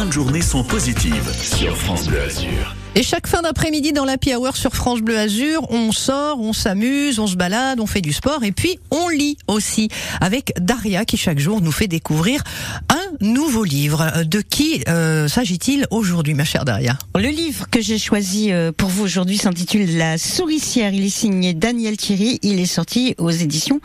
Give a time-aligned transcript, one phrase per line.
[0.00, 2.74] fins de journée sont positives sur France Bleu Azur.
[2.96, 7.20] Et chaque fin d'après-midi dans l'Happy Hour sur France Bleu Azur, on sort, on s'amuse,
[7.20, 9.88] on se balade, on fait du sport et puis on lit aussi
[10.20, 12.42] avec Daria qui chaque jour nous fait découvrir
[12.88, 14.24] un nouveau livre.
[14.24, 16.98] De qui euh, s'agit-il aujourd'hui, ma chère Daria?
[17.14, 20.92] Le livre que j'ai choisi euh, pour vous aujourd'hui s'intitule La souricière.
[20.92, 22.40] Il est signé Daniel Thierry.
[22.42, 23.80] Il est sorti aux éditions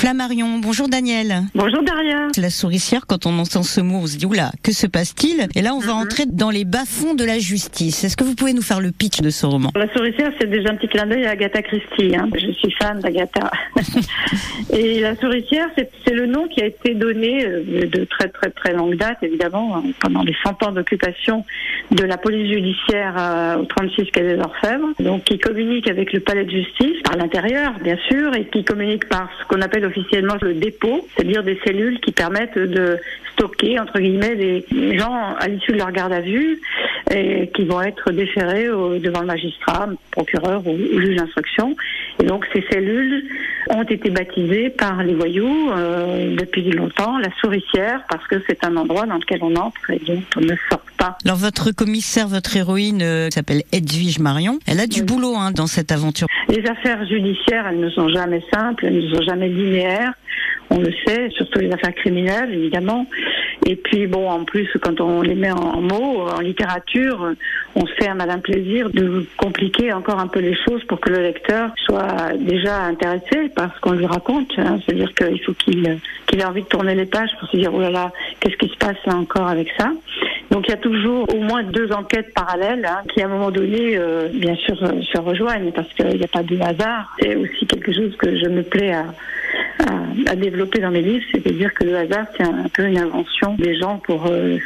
[0.00, 0.58] Flammarion.
[0.58, 1.44] Bonjour Daniel.
[1.54, 2.28] Bonjour Daria.
[2.36, 5.48] La souricière, quand on entend ce mot, on se dit oula, que se passe-t-il?
[5.54, 6.00] Et là, on va Mhm.
[6.00, 8.04] entrer dans les bas-fonds de la justice.
[8.04, 9.72] Est-ce que vous pouvez nous faire le pitch de ce roman?
[9.74, 12.14] La souricière, c'est déjà un petit clin d'œil à Agatha Christie.
[12.14, 12.28] hein.
[12.34, 13.50] Je suis fan d'Agatha.
[14.70, 18.74] Et la souricière, c'est le nom qui a été donné euh, de très très très
[18.74, 21.46] longue date, évidemment, hein, pendant les 100 ans d'occupation
[21.90, 24.88] de la police judiciaire euh, au 36 quai des Orfèvres.
[25.00, 29.08] Donc, qui communique avec le palais de justice par l'intérieur, bien sûr, et qui communique
[29.08, 32.98] par ce qu'on appelle officiellement le dépôt, c'est-à-dire des cellules qui permettent de
[33.32, 36.60] stocker, entre guillemets, des gens à l'issue de leur garde à vue
[37.14, 41.76] et qui vont être déférés devant le magistrat, procureur ou, ou juge d'instruction.
[42.20, 43.24] Et donc ces cellules
[43.68, 48.76] ont été baptisées par les voyous euh, depuis longtemps la souricière parce que c'est un
[48.76, 50.85] endroit dans lequel on entre et dont on ne sort
[51.24, 54.58] Alors votre commissaire, votre héroïne euh, s'appelle Edwige Marion.
[54.66, 55.06] Elle a du Oui.
[55.06, 56.26] boulot hein, dans cette aventure.
[56.48, 60.12] Les affaires judiciaires, elles ne sont jamais simples, elles ne sont jamais linéaires.
[60.68, 63.06] On le sait, surtout les affaires criminelles, évidemment.
[63.66, 67.34] Et puis, bon, en plus, quand on les met en, en mots, en littérature,
[67.76, 71.10] on se fait un malin plaisir de compliquer encore un peu les choses pour que
[71.10, 74.50] le lecteur soit déjà intéressé par ce qu'on lui raconte.
[74.58, 74.78] hein.
[74.84, 77.80] C'est-à-dire qu'il faut qu'il qu'il ait envie de tourner les pages pour se dire, oh
[77.80, 79.92] là là, qu'est-ce qui se passe là encore avec ça?
[80.56, 83.50] Donc il y a toujours au moins deux enquêtes parallèles hein, qui à un moment
[83.50, 87.14] donné, euh, bien sûr, euh, se rejoignent parce qu'il n'y a pas de hasard.
[87.20, 89.04] C'est aussi quelque chose que je me plais à,
[90.34, 93.98] développer dans mes livres, c'est-à-dire que le hasard c'est un, peu une invention des gens
[93.98, 94.56] pour euh,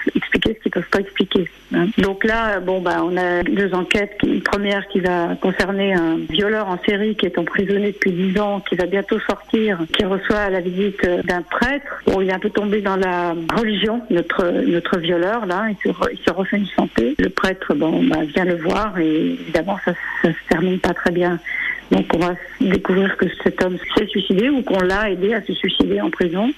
[0.54, 1.48] ce qu'ils peuvent pas expliquer.
[1.74, 1.86] hein.
[1.98, 4.18] Donc là, bon bah on a deux enquêtes.
[4.24, 8.60] Une première qui va concerner un violeur en série qui est emprisonné depuis dix ans,
[8.60, 12.02] qui va bientôt sortir, qui reçoit la visite euh, d'un prêtre.
[12.20, 15.66] Il est un peu tombé dans la religion, notre notre violeur là.
[15.70, 17.14] Il se, re- il se refait une santé.
[17.18, 19.92] Le prêtre, bon, bah, vient le voir et évidemment ça,
[20.22, 21.38] ça se termine pas très bien.
[21.90, 25.52] Donc on va découvrir que cet homme s'est suicidé ou qu'on l'a aidé à se
[25.52, 26.52] suicider en prison.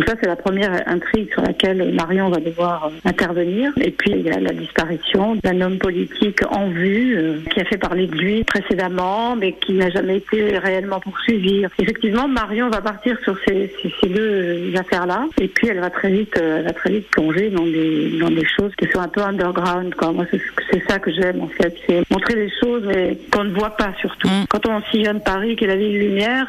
[0.00, 3.70] Donc ça, c'est la première intrigue sur laquelle Marion va devoir euh, intervenir.
[3.78, 7.64] Et puis, il y a la disparition d'un homme politique en vue euh, qui a
[7.66, 11.66] fait parler de lui précédemment, mais qui n'a jamais été réellement poursuivi.
[11.78, 15.26] Effectivement, Marion va partir sur ces, ces- ces deux affaires-là.
[15.38, 18.30] Et puis, elle va très vite, euh, elle va très vite plonger dans des, dans
[18.30, 19.94] des choses qui sont un peu underground.
[19.96, 20.12] Quoi.
[20.12, 20.24] Moi,
[20.70, 21.76] c'est ça que j'aime, en fait.
[21.86, 22.88] C'est montrer des choses
[23.30, 24.28] qu'on ne voit pas, surtout.
[24.28, 24.46] Mm.
[24.48, 26.46] Quand on sillonne Paris, qui est la ville lumière,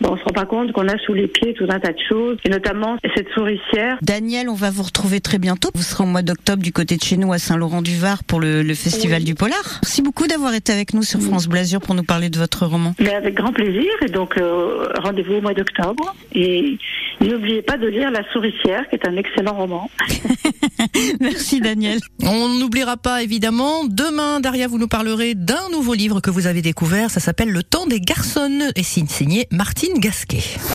[0.00, 1.98] bon, on se rend pas compte qu'on a sous les pieds tout un tas de
[2.08, 3.98] choses, et notamment cette souricière.
[4.02, 5.70] Daniel, on va vous retrouver très bientôt.
[5.74, 8.74] Vous serez au mois d'octobre du côté de chez nous à Saint-Laurent-du-Var pour le, le
[8.74, 9.24] Festival Oui.
[9.24, 9.62] du Polar.
[9.82, 12.94] Merci beaucoup d'avoir été avec nous sur France Blasure pour nous parler de votre roman.
[12.98, 16.14] Mais avec grand plaisir, et donc euh, rendez-vous au mois d'octobre.
[16.34, 16.78] Et
[17.28, 19.90] n'oubliez pas de lire La souricière, qui est un excellent roman.
[21.20, 21.98] Merci Daniel.
[22.22, 26.62] On n'oubliera pas évidemment, demain Daria vous nous parlerez d'un nouveau livre que vous avez
[26.62, 30.58] découvert, ça s'appelle Le temps des garçons et signe signé Martine Gasquet.